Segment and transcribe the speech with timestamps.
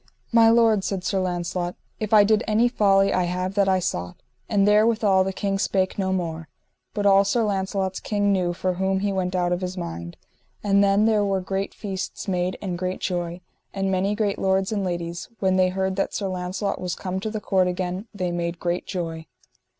[0.31, 4.15] My lord, said Sir Launcelot, if I did any folly I have that I sought.
[4.49, 6.47] And therewithal the king spake no more.
[6.95, 10.17] But all Sir Launcelot's kin knew for whom he went out of his mind.
[10.63, 13.41] And then there were great feasts made and great joy;
[13.75, 17.29] and many great lords and ladies, when they heard that Sir Launcelot was come to
[17.29, 19.27] the court again, they made great joy.